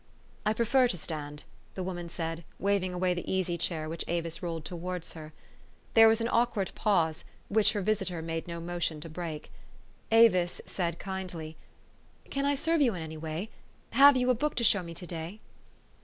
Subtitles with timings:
[0.47, 1.43] "I prefer to stand,"
[1.75, 5.31] the woman said, waving away the easy chair which Avis rolled towards her.
[5.93, 9.51] There was an awkward pause, which her visitor made no motion to break.
[10.11, 11.55] Avis said kindly,"
[12.31, 13.51] Can I serve you in any way?
[13.91, 15.39] Have you a book to show me to day?